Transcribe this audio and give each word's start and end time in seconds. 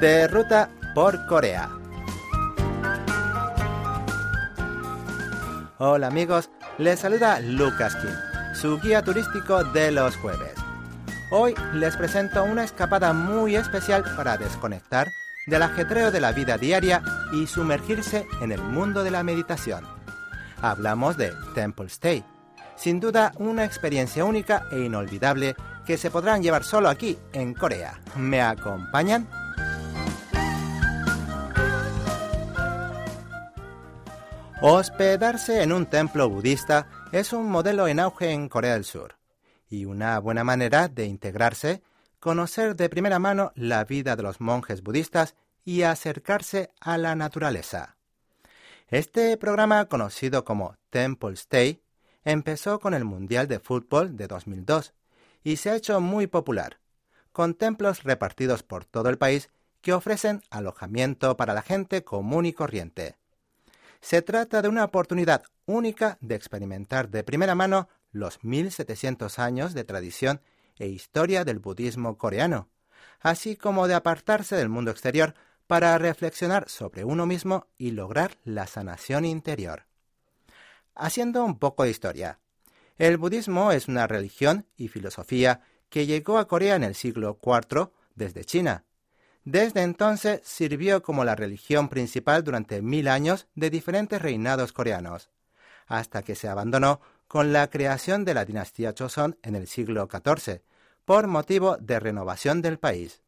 de 0.00 0.26
ruta 0.28 0.70
por 0.94 1.26
Corea. 1.26 1.68
Hola 5.78 6.06
amigos, 6.06 6.50
les 6.78 7.00
saluda 7.00 7.40
Lucas 7.40 7.94
Kim, 7.96 8.10
su 8.54 8.80
guía 8.80 9.02
turístico 9.02 9.62
de 9.64 9.90
los 9.90 10.16
jueves. 10.16 10.54
Hoy 11.30 11.54
les 11.74 11.96
presento 11.96 12.44
una 12.44 12.64
escapada 12.64 13.12
muy 13.12 13.56
especial 13.56 14.04
para 14.16 14.36
desconectar 14.36 15.08
del 15.46 15.62
ajetreo 15.62 16.10
de 16.10 16.20
la 16.20 16.32
vida 16.32 16.56
diaria 16.56 17.02
y 17.32 17.46
sumergirse 17.46 18.26
en 18.40 18.52
el 18.52 18.62
mundo 18.62 19.04
de 19.04 19.10
la 19.10 19.22
meditación. 19.22 19.84
Hablamos 20.62 21.16
de 21.16 21.32
Temple 21.54 21.86
Stay, 21.86 22.24
sin 22.76 23.00
duda 23.00 23.32
una 23.36 23.64
experiencia 23.64 24.24
única 24.24 24.66
e 24.72 24.80
inolvidable 24.80 25.54
que 25.86 25.98
se 25.98 26.10
podrán 26.10 26.42
llevar 26.42 26.64
solo 26.64 26.88
aquí 26.88 27.18
en 27.32 27.52
Corea. 27.54 28.00
¿Me 28.16 28.40
acompañan? 28.40 29.28
Hospedarse 34.66 35.62
en 35.62 35.74
un 35.74 35.84
templo 35.84 36.30
budista 36.30 36.88
es 37.12 37.34
un 37.34 37.50
modelo 37.50 37.86
en 37.86 38.00
auge 38.00 38.30
en 38.30 38.48
Corea 38.48 38.72
del 38.72 38.86
Sur 38.86 39.16
y 39.68 39.84
una 39.84 40.18
buena 40.20 40.42
manera 40.42 40.88
de 40.88 41.04
integrarse, 41.04 41.82
conocer 42.18 42.74
de 42.74 42.88
primera 42.88 43.18
mano 43.18 43.52
la 43.56 43.84
vida 43.84 44.16
de 44.16 44.22
los 44.22 44.40
monjes 44.40 44.82
budistas 44.82 45.34
y 45.66 45.82
acercarse 45.82 46.70
a 46.80 46.96
la 46.96 47.14
naturaleza. 47.14 47.98
Este 48.88 49.36
programa, 49.36 49.84
conocido 49.84 50.46
como 50.46 50.76
Temple 50.88 51.34
Stay, 51.34 51.82
empezó 52.24 52.80
con 52.80 52.94
el 52.94 53.04
Mundial 53.04 53.46
de 53.48 53.60
Fútbol 53.60 54.16
de 54.16 54.28
2002 54.28 54.94
y 55.42 55.56
se 55.56 55.72
ha 55.72 55.76
hecho 55.76 56.00
muy 56.00 56.26
popular, 56.26 56.78
con 57.32 57.52
templos 57.52 58.02
repartidos 58.02 58.62
por 58.62 58.86
todo 58.86 59.10
el 59.10 59.18
país 59.18 59.50
que 59.82 59.92
ofrecen 59.92 60.40
alojamiento 60.48 61.36
para 61.36 61.52
la 61.52 61.60
gente 61.60 62.02
común 62.02 62.46
y 62.46 62.54
corriente. 62.54 63.18
Se 64.04 64.20
trata 64.20 64.60
de 64.60 64.68
una 64.68 64.84
oportunidad 64.84 65.44
única 65.64 66.18
de 66.20 66.34
experimentar 66.34 67.08
de 67.08 67.24
primera 67.24 67.54
mano 67.54 67.88
los 68.12 68.44
1700 68.44 69.38
años 69.38 69.72
de 69.72 69.82
tradición 69.84 70.42
e 70.76 70.88
historia 70.88 71.42
del 71.46 71.58
budismo 71.58 72.18
coreano, 72.18 72.68
así 73.20 73.56
como 73.56 73.88
de 73.88 73.94
apartarse 73.94 74.56
del 74.56 74.68
mundo 74.68 74.90
exterior 74.90 75.34
para 75.66 75.96
reflexionar 75.96 76.68
sobre 76.68 77.04
uno 77.04 77.24
mismo 77.24 77.68
y 77.78 77.92
lograr 77.92 78.36
la 78.44 78.66
sanación 78.66 79.24
interior. 79.24 79.86
Haciendo 80.94 81.42
un 81.42 81.58
poco 81.58 81.84
de 81.84 81.90
historia. 81.90 82.40
El 82.98 83.16
budismo 83.16 83.72
es 83.72 83.88
una 83.88 84.06
religión 84.06 84.66
y 84.76 84.88
filosofía 84.88 85.62
que 85.88 86.04
llegó 86.04 86.36
a 86.36 86.46
Corea 86.46 86.76
en 86.76 86.84
el 86.84 86.94
siglo 86.94 87.38
IV 87.42 87.90
desde 88.14 88.44
China 88.44 88.84
desde 89.44 89.82
entonces 89.82 90.40
sirvió 90.42 91.02
como 91.02 91.24
la 91.24 91.34
religión 91.34 91.88
principal 91.88 92.42
durante 92.44 92.80
mil 92.82 93.08
años 93.08 93.46
de 93.54 93.70
diferentes 93.70 94.20
reinados 94.20 94.72
coreanos, 94.72 95.30
hasta 95.86 96.22
que 96.22 96.34
se 96.34 96.48
abandonó 96.48 97.00
con 97.28 97.52
la 97.52 97.68
creación 97.68 98.24
de 98.24 98.34
la 98.34 98.44
dinastía 98.44 98.94
Joseon 98.96 99.38
en 99.42 99.54
el 99.54 99.66
siglo 99.66 100.08
XIV, 100.10 100.62
por 101.04 101.26
motivo 101.26 101.76
de 101.76 102.00
renovación 102.00 102.62
del 102.62 102.78
país. 102.78 103.20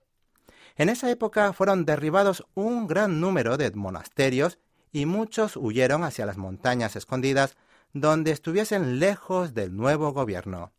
En 0.77 0.89
esa 0.89 1.11
época 1.11 1.53
fueron 1.53 1.85
derribados 1.85 2.47
un 2.55 2.87
gran 2.87 3.21
número 3.21 3.57
de 3.57 3.71
monasterios 3.73 4.59
y 4.93 5.07
muchos 5.07 5.57
huyeron 5.57 6.05
hacia 6.05 6.27
las 6.27 6.37
montañas 6.37 6.97
escondidas 6.97 7.57
donde 7.93 8.31
estuviesen 8.31 8.99
lejos 8.99 9.55
del 9.55 9.77
nuevo 9.77 10.13
gobierno. 10.13 10.73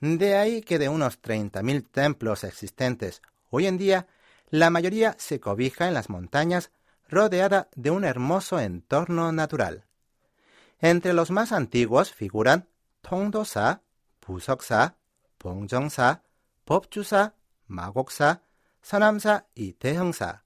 De 0.00 0.36
ahí 0.36 0.62
que 0.62 0.78
de 0.78 0.88
unos 0.88 1.20
30.000 1.20 1.88
templos 1.90 2.44
existentes 2.44 3.22
hoy 3.50 3.66
en 3.66 3.78
día 3.78 4.06
la 4.50 4.70
mayoría 4.70 5.16
se 5.18 5.40
cobija 5.40 5.88
en 5.88 5.94
las 5.94 6.08
montañas 6.08 6.70
rodeada 7.08 7.68
de 7.74 7.90
un 7.90 8.04
hermoso 8.04 8.58
entorno 8.60 9.32
natural. 9.32 9.84
Entre 10.80 11.12
los 11.12 11.30
más 11.30 11.52
antiguos 11.52 12.12
figuran 12.12 12.68
Tongdosa, 13.00 13.82
Pusoksa, 14.20 14.96
Pongjongsa, 15.38 16.22
Popchusa, 16.64 17.34
Magoksa, 17.66 18.42
Sanamsa 18.82 19.46
y 19.54 19.74
Taeheungsa, 19.74 20.44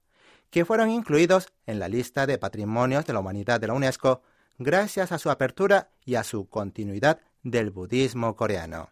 que 0.49 0.65
fueron 0.65 0.89
incluidos 0.89 1.51
en 1.65 1.79
la 1.79 1.87
lista 1.87 2.25
de 2.27 2.37
patrimonios 2.37 3.05
de 3.05 3.13
la 3.13 3.19
humanidad 3.19 3.59
de 3.59 3.67
la 3.67 3.73
UNESCO 3.73 4.21
gracias 4.57 5.11
a 5.11 5.17
su 5.17 5.29
apertura 5.29 5.89
y 6.05 6.15
a 6.15 6.23
su 6.23 6.47
continuidad 6.47 7.21
del 7.43 7.71
budismo 7.71 8.35
coreano. 8.35 8.89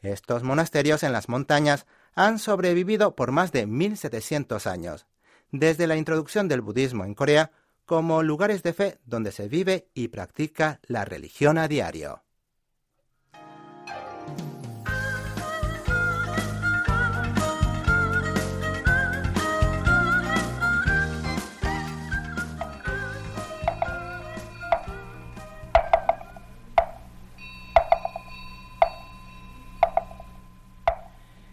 Estos 0.00 0.44
monasterios 0.44 1.02
en 1.02 1.12
las 1.12 1.28
montañas 1.28 1.86
han 2.18 2.40
sobrevivido 2.40 3.14
por 3.14 3.30
más 3.30 3.52
de 3.52 3.64
1700 3.66 4.66
años, 4.66 5.06
desde 5.52 5.86
la 5.86 5.96
introducción 5.96 6.48
del 6.48 6.62
budismo 6.62 7.04
en 7.04 7.14
Corea 7.14 7.52
como 7.86 8.24
lugares 8.24 8.64
de 8.64 8.72
fe 8.72 8.98
donde 9.06 9.30
se 9.30 9.46
vive 9.46 9.88
y 9.94 10.08
practica 10.08 10.80
la 10.82 11.04
religión 11.04 11.58
a 11.58 11.68
diario. 11.68 12.24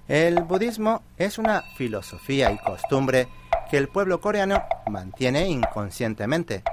El 0.08 0.44
budismo 0.44 1.04
es 1.18 1.40
una 1.40 1.64
filosofía 1.78 2.52
y 2.52 2.60
costumbre 2.60 3.28
que 3.72 3.78
el 3.78 3.90
pueblo 3.90 4.22
coreano 4.22 4.62
mantiene 4.88 5.50
inconscientemente, 5.50 6.64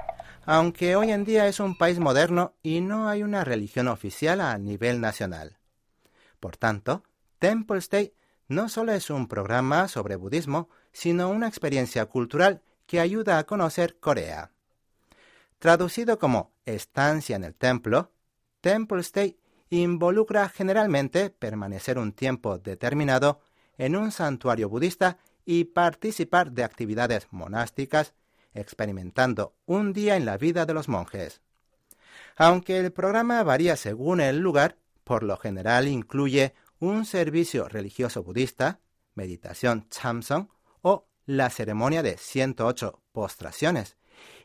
aunque 0.45 0.95
hoy 0.95 1.11
en 1.11 1.23
día 1.23 1.47
es 1.47 1.59
un 1.59 1.75
país 1.75 1.97
moderno 1.97 2.53
y 2.61 2.81
no 2.81 3.09
hay 3.09 3.23
una 3.23 3.43
religión 3.43 3.87
oficial 3.87 4.39
a 4.39 4.55
nivel 4.59 5.01
nacional. 5.01 5.57
Por 6.39 6.57
tanto, 6.57 7.03
Temple 7.39 7.79
Stay 7.79 8.13
no 8.47 8.69
solo 8.69 8.91
es 8.91 9.09
un 9.09 9.27
programa 9.27 9.87
sobre 9.87 10.15
budismo, 10.15 10.69
sino 10.91 11.29
una 11.29 11.47
experiencia 11.47 12.05
cultural 12.05 12.61
que 12.85 12.99
ayuda 12.99 13.39
a 13.39 13.45
conocer 13.45 13.99
Corea. 13.99 14.51
Traducido 15.57 16.19
como 16.19 16.51
estancia 16.65 17.35
en 17.35 17.45
el 17.45 17.55
templo, 17.55 18.11
Temple 18.61 19.01
Stay 19.01 19.39
involucra 19.81 20.49
generalmente 20.49 21.29
permanecer 21.29 21.97
un 21.97 22.13
tiempo 22.13 22.59
determinado 22.59 23.41
en 23.77 23.95
un 23.95 24.11
santuario 24.11 24.69
budista 24.69 25.17
y 25.45 25.65
participar 25.65 26.51
de 26.51 26.63
actividades 26.63 27.27
monásticas, 27.31 28.13
experimentando 28.53 29.55
un 29.65 29.93
día 29.93 30.15
en 30.15 30.25
la 30.25 30.37
vida 30.37 30.65
de 30.65 30.73
los 30.73 30.89
monjes. 30.89 31.41
Aunque 32.35 32.77
el 32.77 32.91
programa 32.91 33.41
varía 33.43 33.75
según 33.75 34.21
el 34.21 34.39
lugar, 34.39 34.77
por 35.03 35.23
lo 35.23 35.37
general 35.37 35.87
incluye 35.87 36.53
un 36.79 37.05
servicio 37.05 37.67
religioso 37.67 38.23
budista, 38.23 38.79
meditación 39.15 39.89
chamsong 39.89 40.49
o 40.81 41.07
la 41.25 41.49
ceremonia 41.49 42.03
de 42.03 42.17
108 42.17 43.01
postraciones, 43.11 43.97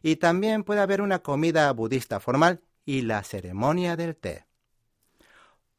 y 0.03 0.17
también 0.17 0.65
puede 0.65 0.81
haber 0.81 1.03
una 1.03 1.21
comida 1.21 1.71
budista 1.73 2.21
formal 2.21 2.63
y 2.85 3.03
la 3.03 3.23
ceremonia 3.25 3.97
del 3.97 4.17
té. 4.17 4.48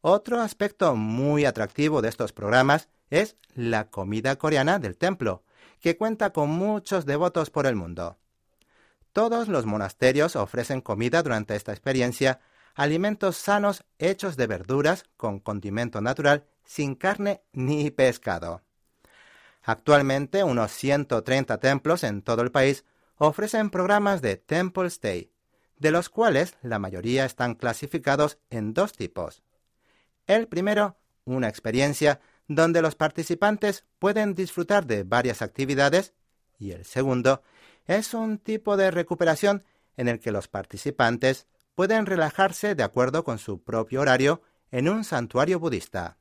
Otro 0.01 0.39
aspecto 0.39 0.95
muy 0.95 1.43
atractivo 1.43 2.01
de 2.01 2.07
estos 2.07 2.31
programas 2.31 2.87
es 3.09 3.35
la 3.53 3.89
comida 3.89 4.37
coreana 4.37 4.79
del 4.79 4.97
templo, 4.97 5.43
que 5.81 5.97
cuenta 5.97 6.31
con 6.31 6.49
muchos 6.49 7.05
devotos 7.05 7.49
por 7.49 7.65
el 7.65 7.75
mundo. 7.75 8.17
Todos 9.11 9.49
los 9.49 9.65
monasterios 9.65 10.37
ofrecen 10.37 10.79
comida 10.79 11.21
durante 11.21 11.55
esta 11.55 11.73
experiencia, 11.73 12.39
alimentos 12.75 13.35
sanos 13.35 13.83
hechos 13.97 14.37
de 14.37 14.47
verduras 14.47 15.03
con 15.17 15.39
condimento 15.39 15.99
natural, 15.99 16.45
sin 16.63 16.95
carne 16.95 17.41
ni 17.51 17.91
pescado. 17.91 18.61
Actualmente 19.63 20.45
unos 20.45 20.71
130 20.71 21.57
templos 21.57 22.05
en 22.05 22.21
todo 22.21 22.41
el 22.41 22.51
país 22.51 22.85
ofrecen 23.17 23.69
programas 23.69 24.21
de 24.21 24.37
Temple 24.37 24.87
Stay, 24.87 25.33
de 25.77 25.91
los 25.91 26.07
cuales 26.07 26.55
la 26.61 26.79
mayoría 26.79 27.25
están 27.25 27.55
clasificados 27.55 28.37
en 28.49 28.73
dos 28.73 28.93
tipos. 28.93 29.43
El 30.29 30.47
primero, 30.47 30.95
una 31.25 31.49
experiencia 31.49 32.21
donde 32.47 32.83
los 32.83 32.93
participantes 32.93 33.83
pueden 33.97 34.35
disfrutar 34.35 34.85
de 34.85 35.01
varias 35.01 35.41
actividades 35.41 36.13
y 36.59 36.69
el 36.69 36.85
segundo 36.85 37.41
es 37.87 38.13
un 38.13 38.37
tipo 38.37 38.77
de 38.77 38.91
recuperación 38.91 39.63
en 39.97 40.07
el 40.07 40.19
que 40.19 40.31
los 40.31 40.47
participantes 40.47 41.47
pueden 41.73 42.05
relajarse 42.05 42.75
de 42.75 42.83
acuerdo 42.83 43.23
con 43.23 43.39
su 43.39 43.63
propio 43.63 44.01
horario 44.01 44.43
en 44.69 44.87
un 44.87 45.03
santuario 45.03 45.59
budista. 45.59 46.19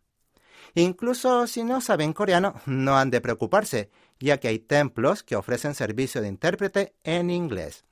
Incluso 0.75 1.47
si 1.47 1.63
no 1.63 1.83
saben 1.83 2.15
coreano, 2.15 2.55
no 2.65 2.97
han 2.97 3.11
de 3.11 3.21
preocuparse, 3.21 3.91
ya 4.21 4.41
que 4.41 4.49
hay 4.49 4.59
templos 4.59 5.23
que 5.23 5.37
ofrecen 5.37 5.75
servicio 5.75 6.23
de 6.23 6.29
intérprete 6.29 6.95
en 7.05 7.29
inglés. 7.29 7.85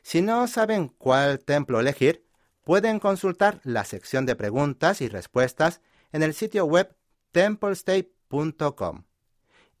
Si 0.00 0.22
no 0.22 0.48
saben 0.48 0.88
cuál 0.88 1.40
templo 1.40 1.78
elegir, 1.78 2.25
pueden 2.66 2.98
consultar 2.98 3.60
la 3.62 3.84
sección 3.84 4.26
de 4.26 4.34
preguntas 4.34 5.00
y 5.00 5.08
respuestas 5.08 5.80
en 6.10 6.24
el 6.24 6.34
sitio 6.34 6.64
web 6.64 6.96
templestate.com. 7.30 9.04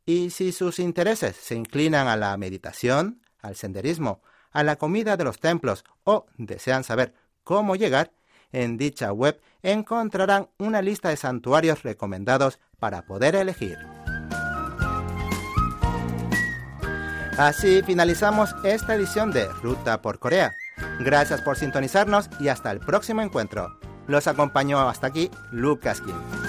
Y 0.04 0.30
si 0.30 0.52
sus 0.52 0.78
intereses 0.78 1.34
se 1.34 1.56
inclinan 1.56 2.06
a 2.06 2.16
la 2.16 2.36
meditación, 2.36 3.22
al 3.40 3.56
senderismo, 3.56 4.22
a 4.52 4.62
la 4.62 4.76
comida 4.76 5.16
de 5.16 5.24
los 5.24 5.40
templos 5.40 5.84
o 6.04 6.26
desean 6.38 6.84
saber 6.84 7.12
cómo 7.42 7.74
llegar, 7.74 8.12
en 8.52 8.76
dicha 8.76 9.12
web 9.12 9.40
encontrarán 9.64 10.48
una 10.56 10.80
lista 10.80 11.08
de 11.08 11.16
santuarios 11.16 11.82
recomendados 11.82 12.60
para 12.78 13.02
poder 13.02 13.34
elegir. 13.34 13.78
Así 17.36 17.82
finalizamos 17.82 18.54
esta 18.62 18.94
edición 18.94 19.32
de 19.32 19.48
Ruta 19.48 20.00
por 20.00 20.20
Corea. 20.20 20.54
Gracias 21.00 21.42
por 21.42 21.56
sintonizarnos 21.56 22.28
y 22.40 22.48
hasta 22.48 22.70
el 22.70 22.80
próximo 22.80 23.22
encuentro. 23.22 23.78
Los 24.06 24.26
acompañó 24.26 24.88
hasta 24.88 25.08
aquí 25.08 25.30
Lucas 25.50 26.00
Kim. 26.00 26.45